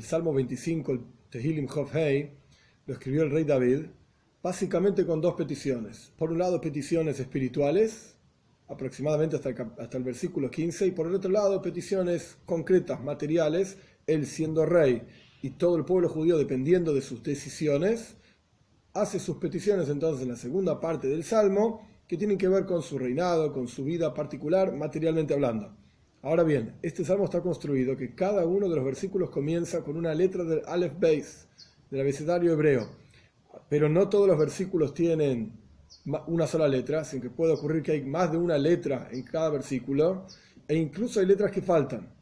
[0.00, 2.32] el Salmo 25, el Tehilim Hof Hei,
[2.86, 3.80] lo escribió el rey David,
[4.42, 6.10] básicamente con dos peticiones.
[6.16, 8.16] Por un lado, peticiones espirituales,
[8.66, 13.76] aproximadamente hasta el, hasta el versículo 15, y por el otro lado, peticiones concretas, materiales,
[14.06, 15.02] él siendo rey
[15.42, 18.16] y todo el pueblo judío dependiendo de sus decisiones,
[18.94, 22.80] hace sus peticiones entonces en la segunda parte del Salmo, que tienen que ver con
[22.80, 25.76] su reinado, con su vida particular, materialmente hablando.
[26.22, 30.12] Ahora bien, este salmo está construido que cada uno de los versículos comienza con una
[30.12, 31.46] letra del Aleph Beis,
[31.90, 32.90] del abecedario hebreo,
[33.70, 35.54] pero no todos los versículos tienen
[36.26, 39.48] una sola letra, sino que puede ocurrir que hay más de una letra en cada
[39.48, 40.26] versículo,
[40.68, 42.12] e incluso hay letras que faltan.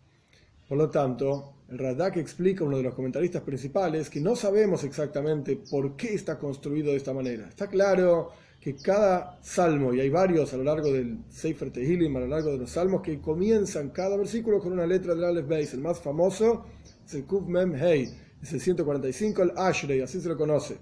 [0.69, 5.57] Por lo tanto, el Radak explica, uno de los comentaristas principales, que no sabemos exactamente
[5.57, 7.49] por qué está construido de esta manera.
[7.49, 8.31] Está claro
[8.69, 12.51] que cada salmo, y hay varios a lo largo del Sefer Tehilim, a lo largo
[12.51, 15.73] de los salmos, que comienzan cada versículo con una letra del Aleph Beis.
[15.73, 16.67] El más famoso
[17.07, 18.11] es el Kuf Mem Hei,
[18.43, 20.77] es el 145, el Ashrei, así se lo conoce,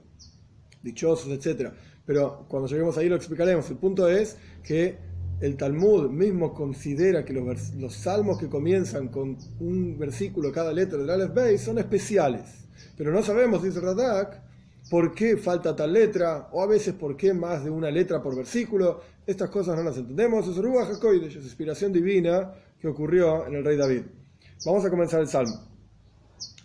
[0.82, 1.70] dichosos, etc.
[2.04, 3.70] Pero cuando lleguemos ahí lo explicaremos.
[3.70, 4.98] El punto es que
[5.40, 10.98] el Talmud mismo considera que los, los salmos que comienzan con un versículo cada letra
[10.98, 12.66] del Aleph Beis son especiales.
[12.96, 14.42] Pero no sabemos, dice Radak,
[14.90, 18.36] por qué falta tal letra, o a veces por qué más de una letra por
[18.36, 19.00] versículo.
[19.26, 20.46] Estas cosas no las entendemos.
[20.46, 24.02] Es Ruach HaKodesh, es inspiración divina que ocurrió en el rey David.
[24.64, 25.54] Vamos a comenzar el salmo.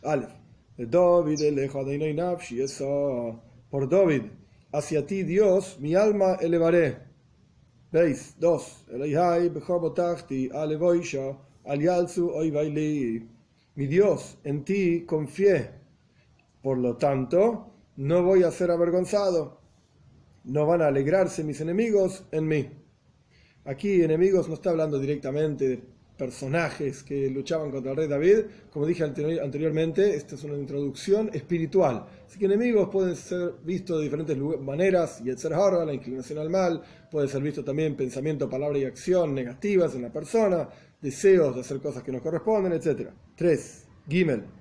[0.03, 0.31] Aleph.
[3.69, 4.23] Por David,
[4.71, 6.97] hacia ti Dios, mi alma elevaré.
[7.91, 8.85] Veis, dos.
[13.75, 15.69] Mi Dios, en ti confié.
[16.63, 19.59] Por lo tanto, no voy a ser avergonzado,
[20.45, 22.67] no van a alegrarse mis enemigos en mí.
[23.65, 25.83] Aquí enemigos no está hablando directamente de
[26.17, 28.39] personajes que luchaban contra el rey David,
[28.71, 32.07] como dije anteriormente, esta es una introducción espiritual.
[32.27, 36.49] Así que enemigos pueden ser vistos de diferentes maneras, y el ser la inclinación al
[36.49, 36.81] mal,
[37.11, 40.67] puede ser visto también pensamiento, palabra y acción negativas en la persona,
[40.99, 43.11] deseos de hacer cosas que no corresponden, etc.
[43.35, 43.85] 3.
[44.09, 44.60] Gimel.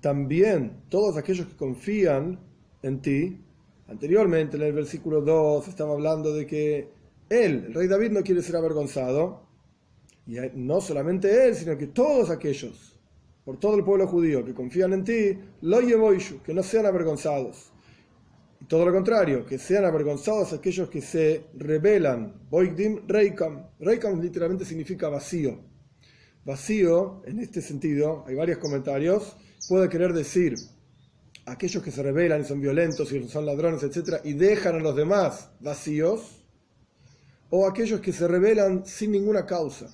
[0.00, 2.38] También todos aquellos que confían
[2.82, 3.38] en ti,
[3.86, 6.88] anteriormente en el versículo 2 estaba hablando de que
[7.28, 9.42] él, el rey David, no quiere ser avergonzado,
[10.26, 12.96] y no solamente él, sino que todos aquellos,
[13.44, 15.80] por todo el pueblo judío que confían en ti, lo
[16.44, 17.72] que no sean avergonzados.
[18.68, 22.48] Todo lo contrario, que sean avergonzados aquellos que se rebelan.
[22.50, 23.70] Boigdim Reikam.
[23.78, 25.60] Reikam literalmente significa vacío.
[26.44, 29.36] Vacío, en este sentido, hay varios comentarios,
[29.68, 30.56] puede querer decir
[31.44, 34.96] aquellos que se rebelan y son violentos y son ladrones, etc., y dejan a los
[34.96, 36.44] demás vacíos,
[37.50, 39.86] o aquellos que se rebelan sin ninguna causa,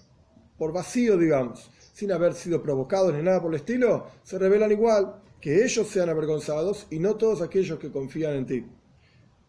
[0.57, 5.23] por vacío, digamos, sin haber sido provocados ni nada por el estilo, se rebelan igual,
[5.43, 8.67] que ellos sean avergonzados y no todos aquellos que confían en ti.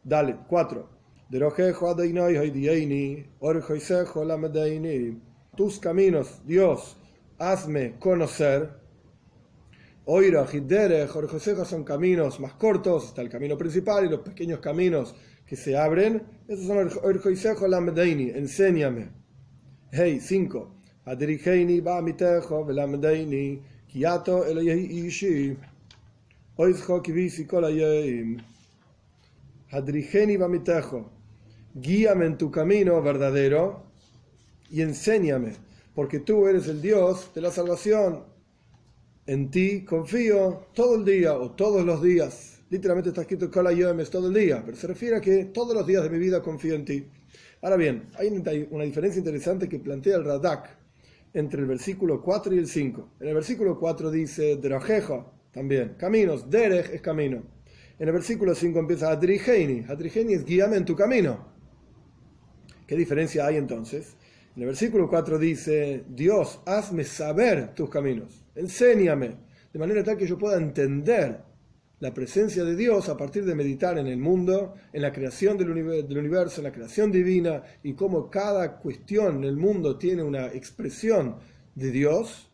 [0.03, 0.89] Dale, 4.
[5.55, 6.97] Tus caminos, Dios,
[7.37, 8.69] hazme conocer.
[10.05, 11.07] Oira, Hidere,
[11.63, 15.15] son caminos más cortos, está el camino principal y los pequeños caminos
[15.45, 16.23] que se abren.
[16.47, 19.11] Esos son el Lamedaini, enséñame.
[19.91, 20.75] Hey, 5.
[21.05, 25.55] Adriheini ba mitejo velamedaini, kiato ishi.
[29.71, 31.09] Hadrigeni Bamitejo,
[31.73, 33.87] guíame en tu camino verdadero
[34.69, 35.53] y enséñame,
[35.95, 38.25] porque tú eres el Dios de la salvación.
[39.25, 42.59] En ti confío todo el día o todos los días.
[42.69, 46.03] Literalmente está escrito es todo el día, pero se refiere a que todos los días
[46.03, 47.07] de mi vida confío en ti.
[47.63, 50.69] Ahora bien, hay una diferencia interesante que plantea el Radak
[51.33, 53.09] entre el versículo 4 y el 5.
[53.21, 55.95] En el versículo 4 dice, Drajejo, también.
[55.97, 57.43] Caminos, derech es camino.
[57.99, 59.85] En el versículo 5 empieza Adrigeini.
[59.87, 61.53] Adrigeini es guíame en tu camino.
[62.85, 64.15] ¿Qué diferencia hay entonces?
[64.55, 69.35] En el versículo 4 dice, Dios, hazme saber tus caminos, enséñame,
[69.71, 71.39] de manera tal que yo pueda entender
[71.99, 75.71] la presencia de Dios a partir de meditar en el mundo, en la creación del,
[75.71, 81.37] universo, en la creación divina y cómo cada cuestión en el mundo tiene una expresión
[81.73, 82.51] de Dios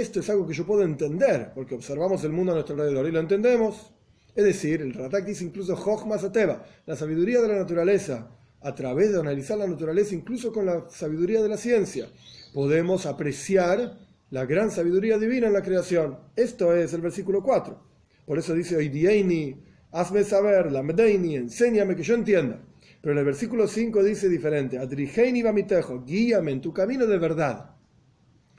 [0.00, 3.12] esto es algo que yo puedo entender, porque observamos el mundo a nuestro alrededor y
[3.12, 3.92] lo entendemos.
[4.34, 5.76] Es decir, el Ratak dice incluso
[6.18, 8.28] Sateva, la sabiduría de la naturaleza,
[8.60, 12.08] a través de analizar la naturaleza, incluso con la sabiduría de la ciencia,
[12.52, 14.00] podemos apreciar
[14.30, 16.18] la gran sabiduría divina en la creación.
[16.34, 17.78] Esto es el versículo 4.
[18.26, 19.62] Por eso dice, Oidieni,
[19.92, 22.60] hazme saber, la medeini, enséñame que yo entienda.
[23.00, 27.73] Pero en el versículo 5 dice diferente, Adrigeini mitejo, guíame en tu camino de verdad.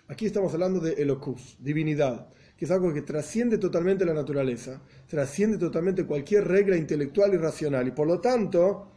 [0.07, 5.57] Aquí estamos hablando de Elokus, divinidad, que es algo que trasciende totalmente la naturaleza, trasciende
[5.57, 7.88] totalmente cualquier regla intelectual y racional.
[7.88, 8.92] Y por lo tanto,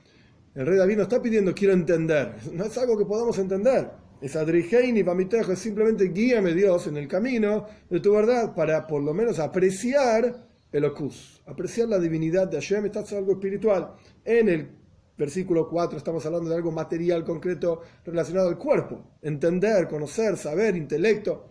[0.55, 3.91] el rey David no está pidiendo quiero entender, no es algo que podamos entender.
[4.21, 9.03] Es Adriheini, Vamitejo, es simplemente guíame Dios en el camino de tu verdad para por
[9.03, 13.95] lo menos apreciar el ocus, apreciar la divinidad de Hashem, está algo espiritual.
[14.27, 14.78] En el
[15.19, 21.51] versículo 4 estamos hablando de algo material concreto relacionado al cuerpo, entender, conocer, saber, intelecto.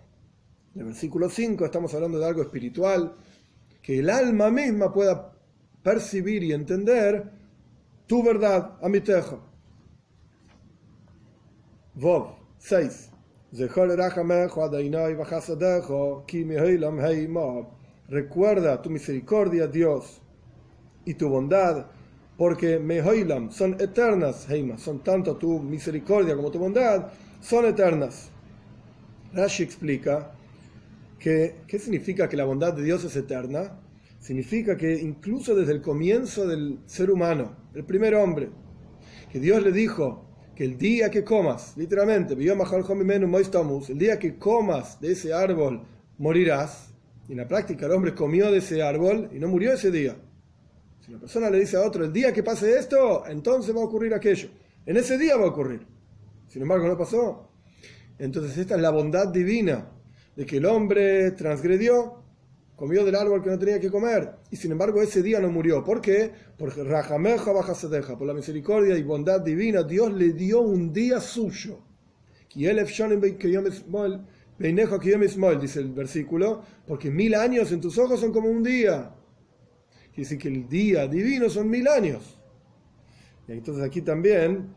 [0.73, 3.13] En el versículo 5 estamos hablando de algo espiritual,
[3.81, 5.33] que el alma misma pueda
[5.83, 7.29] percibir y entender
[8.07, 9.41] tu verdad, Amitejo.
[11.95, 13.11] Vov 6.
[18.09, 20.21] Recuerda tu misericordia, Dios,
[21.05, 21.87] y tu bondad,
[22.37, 27.07] porque Mehoilam son eternas, Heima, son tanto tu misericordia como tu bondad,
[27.41, 28.29] son eternas.
[29.33, 30.31] Rashi explica
[31.19, 33.79] que, ¿qué significa que la bondad de Dios es eterna?
[34.19, 38.49] Significa que incluso desde el comienzo del ser humano, el primer hombre,
[39.31, 42.39] que Dios le dijo, que el día que comas, literalmente, el
[43.99, 45.83] día que comas de ese árbol
[46.17, 46.95] morirás.
[47.29, 50.15] Y en la práctica el hombre comió de ese árbol y no murió ese día.
[51.07, 53.85] Si una persona le dice a otro, el día que pase esto, entonces va a
[53.85, 54.49] ocurrir aquello.
[54.85, 55.87] En ese día va a ocurrir.
[56.49, 57.49] Sin embargo, no pasó.
[58.19, 59.89] Entonces esta es la bondad divina
[60.35, 62.23] de que el hombre transgredió
[62.75, 65.83] comió del árbol que no tenía que comer, y sin embargo ese día no murió.
[65.83, 66.31] ¿Por qué?
[66.57, 70.93] Porque Rajameja baja se deja, por la misericordia y bondad divina, Dios le dio un
[70.93, 71.79] día suyo.
[75.59, 79.11] Dice el versículo, porque mil años en tus ojos son como un día.
[80.17, 82.39] Quiere decir que el día divino son mil años.
[83.47, 84.73] Y entonces aquí también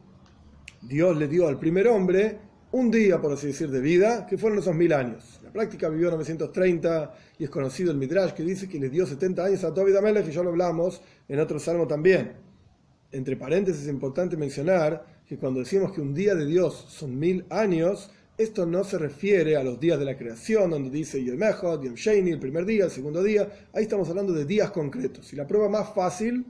[0.82, 2.36] Dios le dio al primer hombre
[2.72, 5.40] un día, por así decir, de vida, que fueron esos mil años.
[5.42, 9.42] La práctica vivió 930 y es conocido el Midrash que dice que le dio 70
[9.42, 12.32] años a David Amelech y ya lo hablamos en otro salmo también.
[13.10, 17.46] Entre paréntesis es importante mencionar que cuando decimos que un día de Dios son mil
[17.48, 18.10] años,
[18.42, 21.94] esto no se refiere a los días de la creación, donde dice Yom Echad, Yom
[21.94, 23.46] Sheni, el primer día, el segundo día.
[23.74, 25.30] Ahí estamos hablando de días concretos.
[25.34, 26.46] Y la prueba más fácil,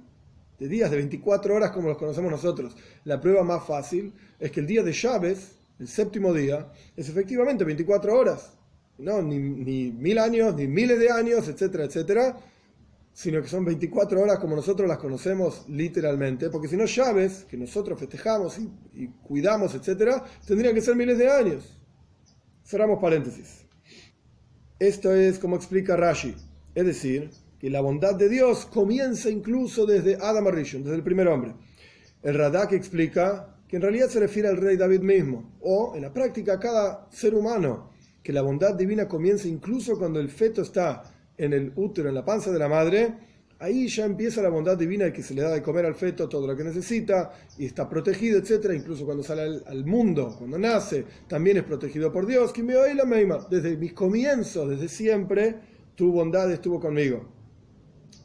[0.61, 4.61] de días de 24 horas como los conocemos nosotros, la prueba más fácil es que
[4.61, 8.53] el día de Chávez, el séptimo día, es efectivamente 24 horas.
[8.99, 12.37] No, ni, mil años, ni miles de años, etcétera, etcétera,
[13.13, 17.57] sino que son 24 horas como nosotros las conocemos literalmente, porque si no, llaves que
[17.57, 18.59] nosotros festejamos
[18.95, 21.80] y, cuidamos, etcétera, tendrían que ser miles de años.
[22.71, 23.67] Cerramos paréntesis.
[24.79, 26.37] Esto es como explica Rashi,
[26.73, 27.29] es decir,
[27.59, 31.57] que la bondad de Dios comienza incluso desde Adam Arishon, desde el primer hombre.
[32.23, 36.13] El Radak explica que en realidad se refiere al rey David mismo, o en la
[36.13, 37.91] práctica a cada ser humano,
[38.23, 41.03] que la bondad divina comienza incluso cuando el feto está
[41.37, 43.19] en el útero, en la panza de la madre,
[43.61, 46.47] ahí ya empieza la bondad divina que se le da de comer al feto todo
[46.47, 48.73] lo que necesita y está protegido, etc.
[48.75, 52.53] Incluso cuando sale al, mundo, cuando nace, también es protegido por Dios.
[52.53, 53.47] Que me la misma.
[53.51, 55.57] Desde mis comienzos, desde siempre,
[55.95, 57.29] tu bondad estuvo conmigo.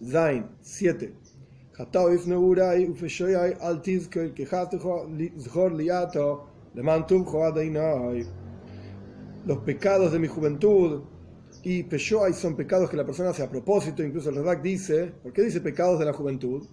[0.03, 1.13] Zain 7.
[9.45, 11.01] Los pecados de mi juventud
[11.65, 15.33] y Peshoai son pecados que la persona hace a propósito, incluso el Radak dice, ¿por
[15.33, 16.63] qué dice pecados de la juventud?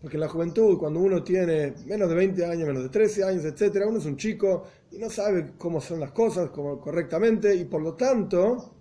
[0.00, 3.44] Porque en la juventud, cuando uno tiene menos de 20 años, menos de 13 años,
[3.44, 7.82] etcétera, uno es un chico y no sabe cómo son las cosas correctamente y por
[7.82, 8.74] lo tanto,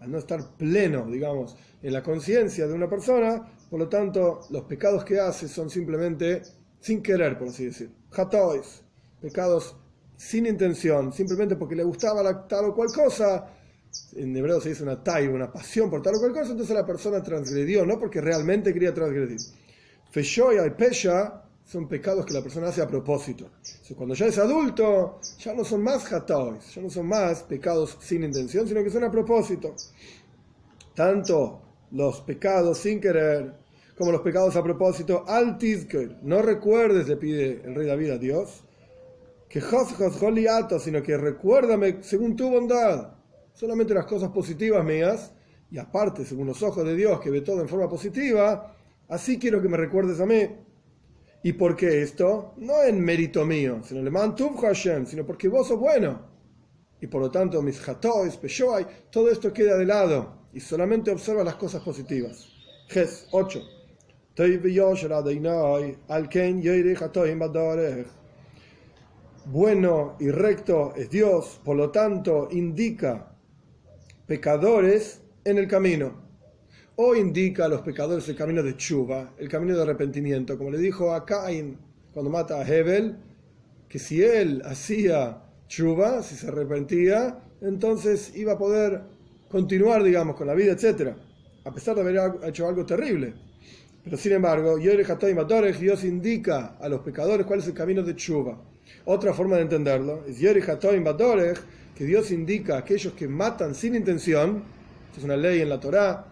[0.00, 4.62] al no estar pleno, digamos, en la conciencia de una persona, por lo tanto, los
[4.62, 6.40] pecados que hace son simplemente
[6.80, 7.90] sin querer, por así decir.
[8.12, 8.82] Hatois,
[9.20, 9.76] pecados
[10.16, 13.58] sin intención, simplemente porque le gustaba la, o cual cosa.
[14.14, 16.86] En hebreo se dice una tai, una pasión por tal o cual cosa, entonces la
[16.86, 19.38] persona transgredió, no porque realmente quería transgredir.
[20.10, 23.50] Feshoya y pesha son pecados que la persona hace a propósito.
[23.96, 28.24] cuando ya es adulto, ya no son más hatois, ya no son más pecados sin
[28.24, 29.74] intención, sino que son a propósito.
[30.94, 33.62] Tanto los pecados sin querer
[33.96, 35.58] como los pecados a propósito, al
[36.22, 38.64] no recuerdes, le pide el rey David a Dios,
[39.48, 39.60] que
[40.80, 43.11] sino que recuérdame según tu bondad,
[43.54, 45.32] solamente las cosas positivas mías,
[45.70, 48.76] y aparte, según los ojos de Dios, que ve todo en forma positiva,
[49.08, 50.46] así quiero que me recuerdes a mí.
[51.42, 52.52] ¿Y por qué esto?
[52.58, 56.28] No en mérito mío, sino le Hashem, sino porque vos sos bueno.
[57.00, 61.42] Y por lo tanto, mis hatois, peshoai, todo esto queda de lado y solamente observa
[61.42, 62.48] las cosas positivas.
[62.88, 63.60] Ges 8.
[69.46, 73.31] Bueno y recto es Dios, por lo tanto indica
[74.32, 76.22] pecadores en el camino.
[76.96, 80.78] O indica a los pecadores el camino de Chuba, el camino de arrepentimiento, como le
[80.78, 81.76] dijo a Cain
[82.14, 83.18] cuando mata a Hebel,
[83.90, 89.02] que si él hacía Chuba, si se arrepentía, entonces iba a poder
[89.50, 91.10] continuar, digamos, con la vida, etc.
[91.66, 93.34] A pesar de haber hecho algo terrible.
[94.02, 98.58] Pero sin embargo, Dios indica a los pecadores cuál es el camino de Chuba.
[99.04, 100.38] Otra forma de entenderlo es
[101.96, 104.62] que Dios indica a aquellos que matan sin intención,
[105.16, 106.26] es una ley en la Torá,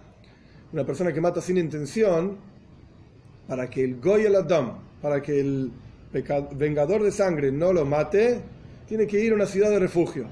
[0.73, 2.37] una persona que mata sin intención,
[3.49, 5.73] para que el Goy el Adam, para que el
[6.57, 8.41] vengador de sangre no lo mate,
[8.87, 10.27] tiene que ir a una ciudad de refugio.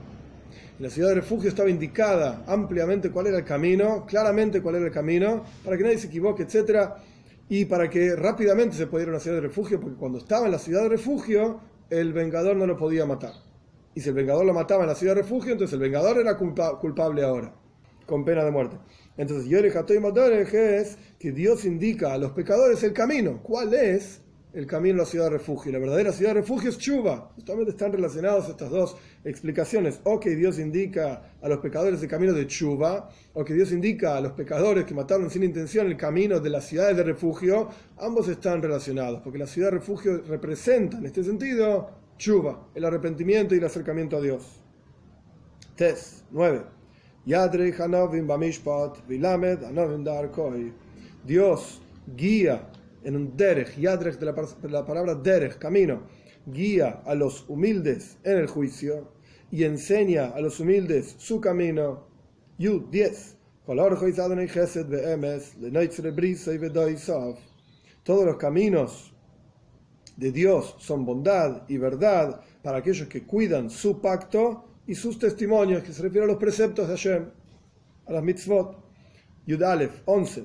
[0.78, 4.92] La ciudad de refugio estaba indicada ampliamente cuál era el camino, claramente cuál era el
[4.92, 6.90] camino, para que nadie se equivoque, etc.
[7.48, 10.46] Y para que rápidamente se pudiera ir a una ciudad de refugio, porque cuando estaba
[10.46, 13.32] en la ciudad de refugio, el vengador no lo podía matar.
[13.94, 16.36] Y si el vengador lo mataba en la ciudad de refugio, entonces el vengador era
[16.36, 17.54] culpable ahora,
[18.06, 18.76] con pena de muerte.
[19.16, 23.42] Entonces, Yore Hatoy es que Dios indica a los pecadores el camino.
[23.42, 24.20] ¿Cuál es
[24.52, 25.72] el camino a la ciudad de refugio?
[25.72, 27.32] La verdadera ciudad de refugio es Chuba.
[27.36, 30.00] Están relacionadas estas dos explicaciones.
[30.04, 34.16] O que Dios indica a los pecadores el camino de Chuba, o que Dios indica
[34.16, 37.68] a los pecadores que mataron sin intención el camino de las ciudades de refugio.
[37.98, 43.54] Ambos están relacionados, porque la ciudad de refugio representa, en este sentido, Chuba, el arrepentimiento
[43.54, 44.60] y el acercamiento a Dios.
[45.76, 46.62] Tes 9.
[51.24, 51.82] Dios
[52.16, 52.70] guía
[53.04, 56.02] en un derech, yadrech de la, de la palabra derech, camino,
[56.46, 59.12] guía a los humildes en el juicio
[59.50, 62.06] y enseña a los humildes su camino.
[62.58, 63.36] Yud 10.
[68.02, 69.14] Todos los caminos
[70.16, 75.82] de Dios son bondad y verdad para aquellos que cuidan su pacto y sus testimonios,
[75.82, 77.30] que se refiere a los preceptos de Hashem,
[78.06, 78.87] a las mitzvot.
[79.48, 80.44] Yud Aleph 11.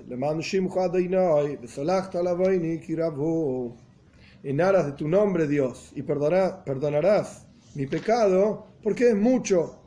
[4.44, 7.46] En aras de tu nombre, Dios, y perdonarás
[7.76, 9.78] mi pecado, porque es mucho.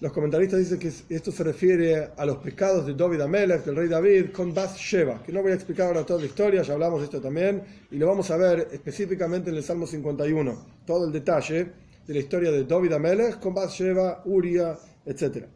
[0.00, 3.88] Los comentaristas dicen que esto se refiere a los pecados de David Amelech, del rey
[3.88, 7.06] David, con Sheba, que no voy a explicar ahora toda la historia, ya hablamos de
[7.06, 11.72] esto también, y lo vamos a ver específicamente en el Salmo 51, todo el detalle
[12.06, 15.46] de la historia de David Amelech con Bathsheba, Uria, etc.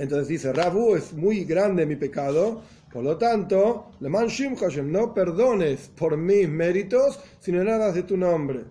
[0.00, 3.90] Entonces dice, Rabu es muy grande mi pecado, por lo tanto,
[4.82, 8.64] no perdones por mis méritos, sino nada de tu nombre.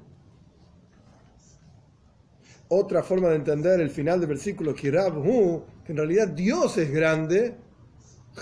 [2.70, 4.88] Otra forma de entender el final del versículo, que
[5.86, 7.56] que en realidad Dios es grande,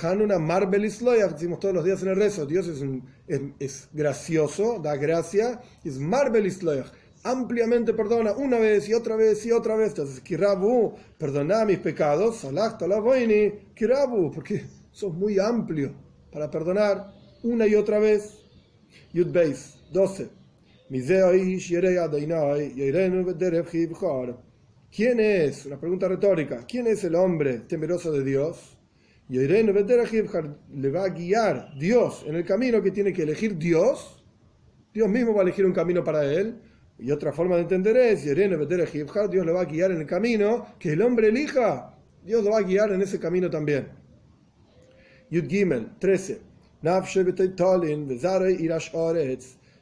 [0.01, 0.85] Hanuna Marbel
[1.33, 6.45] decimos todos los días en el rezo, Dios es, es, gracioso, da gracia, es Marbel
[7.29, 9.89] ampliamente perdona una vez y otra vez y otra vez.
[9.89, 13.01] Entonces, Kirabu, perdona mis pecados, Salachta la
[13.73, 15.93] Kirabu, porque sos muy amplio
[16.31, 18.39] para perdonar una y otra vez.
[19.13, 20.29] Yud Beis 12.
[24.89, 25.65] ¿Quién es?
[25.65, 26.65] Una pregunta retórica.
[26.65, 28.77] ¿Quién es el hombre temeroso de Dios?
[29.29, 34.23] Le va a guiar Dios en el camino que tiene que elegir Dios.
[34.93, 36.61] Dios mismo va a elegir un camino para él.
[36.99, 40.93] Y otra forma de entender es, Dios le va a guiar en el camino que
[40.93, 43.87] el hombre elija, Dios lo va a guiar en ese camino también.
[45.29, 46.41] Yud Gimel 13.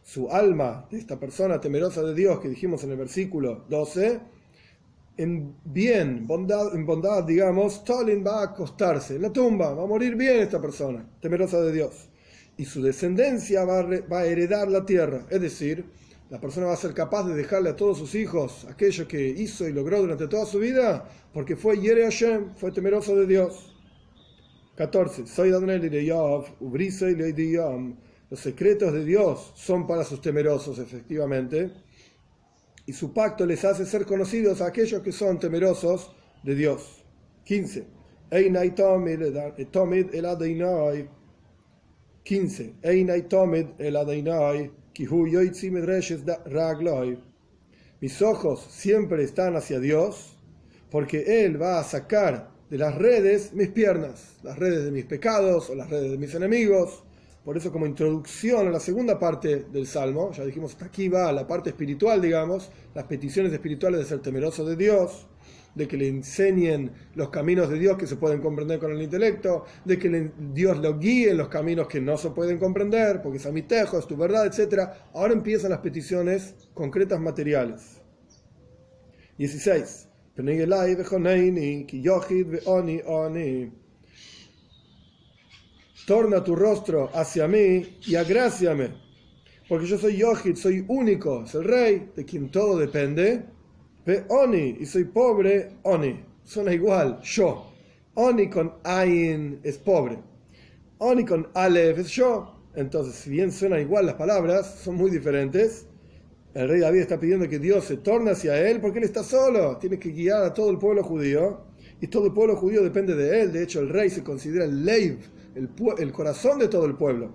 [0.04, 4.20] Su alma de esta persona temerosa de Dios que dijimos en el versículo 12,
[5.18, 9.88] en bien, bondad, en bondad, digamos, Tolin va a acostarse en la tumba, va a
[9.88, 12.10] morir bien esta persona, temerosa de Dios.
[12.58, 15.86] Y su descendencia va va a heredar la tierra, es decir,
[16.30, 19.68] la persona va a ser capaz de dejarle a todos sus hijos aquello que hizo
[19.68, 23.76] y logró durante toda su vida, porque fue Yere Hashem, fue temeroso de Dios.
[24.76, 25.28] 14.
[25.28, 25.52] Soy
[28.30, 31.72] Los secretos de Dios son para sus temerosos, efectivamente,
[32.88, 37.04] y su pacto les hace ser conocidos a aquellos que son temerosos de Dios.
[37.46, 37.88] 15.
[42.24, 42.74] 15.
[48.02, 50.38] Mis ojos siempre están hacia Dios,
[50.90, 55.70] porque Él va a sacar de las redes mis piernas, las redes de mis pecados
[55.70, 57.04] o las redes de mis enemigos.
[57.44, 61.32] Por eso como introducción a la segunda parte del Salmo, ya dijimos, hasta aquí va
[61.32, 65.28] la parte espiritual, digamos, las peticiones espirituales de ser temeroso de Dios
[65.76, 69.66] de que le enseñen los caminos de Dios que se pueden comprender con el intelecto,
[69.84, 73.46] de que Dios lo guíe en los caminos que no se pueden comprender, porque es
[73.46, 74.90] amitejo, es tu verdad, etc.
[75.14, 78.02] Ahora empiezan las peticiones concretas materiales.
[79.38, 80.08] 16.
[86.08, 88.92] Torna tu rostro hacia mí y agráciame,
[89.68, 93.55] porque yo soy Yohid, soy único, es el rey de quien todo depende.
[94.06, 97.72] Ve Oni, y soy pobre, Oni, suena igual, yo.
[98.14, 100.20] Oni con Ain es pobre.
[101.00, 102.56] Oni con Aleph es yo.
[102.76, 105.88] Entonces, si bien suenan igual las palabras, son muy diferentes.
[106.54, 109.78] El rey David está pidiendo que Dios se torne hacia él porque él está solo.
[109.78, 111.66] Tiene que guiar a todo el pueblo judío.
[112.00, 113.52] Y todo el pueblo judío depende de él.
[113.52, 115.20] De hecho, el rey se considera el Leiv,
[115.56, 117.34] el, el corazón de todo el pueblo.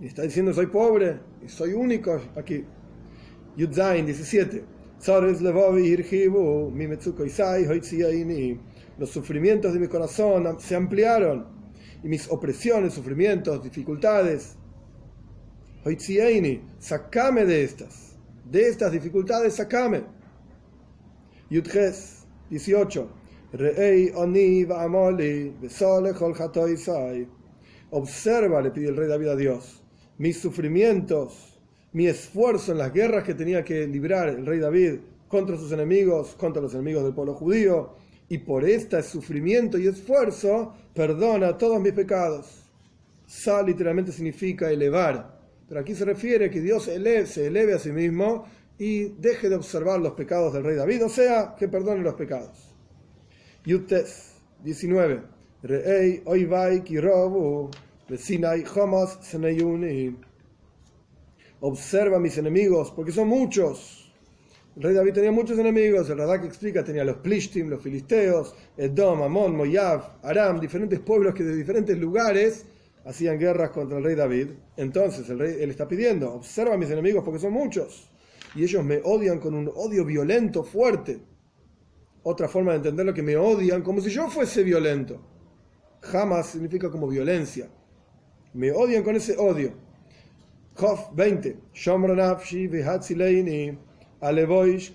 [0.00, 2.64] Y está diciendo, soy pobre y soy único aquí.
[3.56, 4.77] Yudzain 17.
[8.98, 11.46] Los sufrimientos de mi corazón se ampliaron
[12.02, 14.56] y mis opresiones, sufrimientos, dificultades.
[16.78, 20.02] Sacame de estas, de estas dificultades, sacame.
[21.50, 23.08] Yudges 18.
[27.90, 29.82] Observa, le pide el rey David a Dios,
[30.18, 31.57] mis sufrimientos,
[31.92, 36.34] mi esfuerzo en las guerras que tenía que librar el rey David contra sus enemigos,
[36.36, 37.94] contra los enemigos del pueblo judío,
[38.28, 42.64] y por este sufrimiento y esfuerzo perdona todos mis pecados.
[43.26, 48.46] Sal literalmente significa elevar, pero aquí se refiere que Dios se eleve a sí mismo
[48.78, 52.74] y deje de observar los pecados del rey David, o sea, que perdone los pecados.
[53.64, 55.22] Yutes 19.
[55.62, 57.70] Reei oivai kirobu,
[58.08, 60.16] vecinai homos seneyuni.
[61.60, 64.08] Observa mis enemigos, porque son muchos
[64.78, 69.22] el rey David tenía muchos enemigos, el Radak explica, tenía los Plishtim, los filisteos, Edom,
[69.22, 72.64] Amon, Moab, Aram, diferentes pueblos que de diferentes lugares
[73.04, 74.50] hacían guerras contra el rey David.
[74.76, 78.08] Entonces el rey, él está pidiendo, observa a mis enemigos porque son muchos.
[78.54, 81.18] Y ellos me odian con un odio violento, fuerte.
[82.22, 85.20] Otra forma de entenderlo que me odian como si yo fuese violento.
[86.02, 87.68] Jamás significa como violencia.
[88.54, 89.87] Me odian con ese odio.
[90.78, 91.56] Jof 20.
[94.20, 94.92] Alevoish,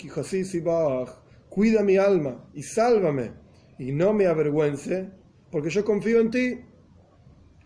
[1.49, 3.31] cuida mi alma y sálvame
[3.77, 5.09] y no me avergüence,
[5.51, 6.59] porque yo confío en ti.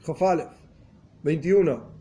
[0.04, 0.48] Jofale
[1.22, 1.92] 21.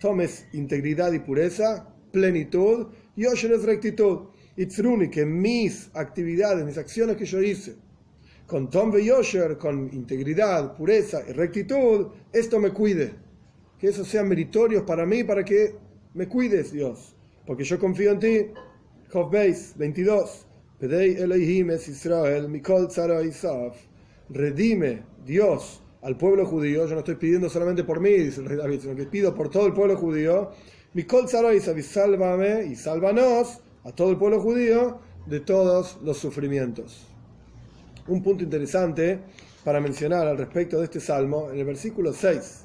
[0.00, 4.28] Tomes integridad y pureza, plenitud, yosher es rectitud.
[4.56, 7.74] Itzruni, que mis actividades, mis acciones que yo hice,
[8.50, 13.12] con Tom Yosher, con integridad, pureza y rectitud, esto me cuide.
[13.78, 15.76] Que eso sea meritorio para mí, para que
[16.14, 17.14] me cuides, Dios,
[17.46, 18.46] porque yo confío en ti.
[19.12, 20.46] Job 22.
[21.88, 22.88] Israel, Mikol
[24.30, 26.86] Redime, Dios, al pueblo judío.
[26.86, 29.48] Yo no estoy pidiendo solamente por mí, dice el rey David, sino que pido por
[29.48, 30.50] todo el pueblo judío.
[30.94, 37.09] Mikol y sálvame y sálvanos a todo el pueblo judío de todos los sufrimientos.
[38.10, 39.20] Un punto interesante
[39.62, 42.64] para mencionar al respecto de este salmo, en el versículo 6.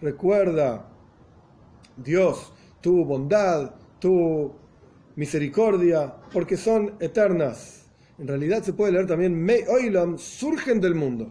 [0.00, 0.88] Recuerda,
[1.96, 4.52] Dios, tu bondad, tu
[5.14, 7.86] misericordia, porque son eternas.
[8.18, 11.30] En realidad se puede leer también Me Oilam surgen del mundo.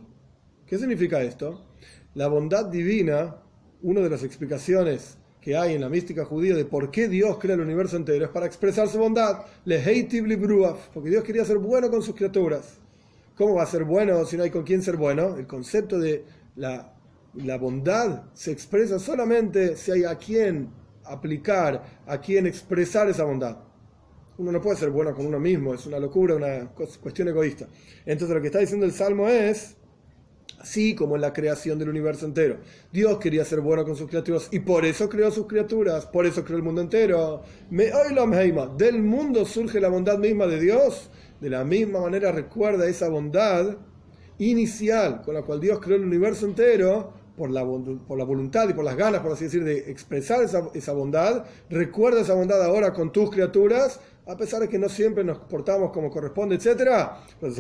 [0.66, 1.68] ¿Qué significa esto?
[2.14, 3.36] La bondad divina,
[3.82, 7.56] una de las explicaciones que hay en la mística judía de por qué Dios crea
[7.56, 9.46] el universo entero es para expresar su bondad.
[9.64, 9.78] Le
[10.94, 12.74] porque Dios quería ser bueno con sus criaturas.
[13.34, 15.38] ¿Cómo va a ser bueno si no hay con quién ser bueno?
[15.38, 16.26] El concepto de
[16.58, 16.92] la,
[17.62, 20.68] bondad se expresa solamente si hay a quién
[21.06, 23.56] aplicar, a quién expresar esa bondad.
[24.40, 27.68] Uno no puede ser bueno con uno mismo, es una locura, una cuestión egoísta.
[28.06, 29.78] Entonces lo que está diciendo el Salmo es,
[30.68, 32.58] así como en la creación del universo entero.
[32.92, 36.44] Dios quería ser bueno con sus criaturas y por eso creó sus criaturas, por eso
[36.44, 37.42] creó el mundo entero.
[37.70, 37.92] Me
[38.78, 43.78] Del mundo surge la bondad misma de Dios de la misma manera recuerda esa bondad
[44.40, 48.74] inicial con la cual Dios creó el universo entero, por la, por la voluntad y
[48.74, 52.94] por las ganas, por así decir, de expresar esa, esa bondad, recuerda esa bondad ahora
[52.94, 57.10] con tus criaturas, a pesar de que no siempre nos portamos como corresponde, etc.
[57.40, 57.56] Pues,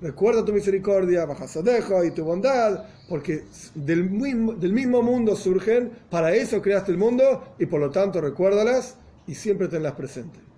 [0.00, 6.34] recuerda tu misericordia, bajasadejo y tu bondad, porque del mismo, del mismo mundo surgen, para
[6.34, 10.51] eso creaste el mundo y por lo tanto recuérdalas y siempre tenlas presentes.